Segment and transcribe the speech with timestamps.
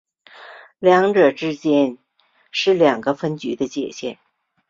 [0.79, 1.99] 二者之间
[2.49, 4.17] 是两个分局的界线。